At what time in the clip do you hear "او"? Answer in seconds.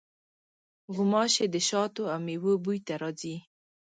2.13-2.19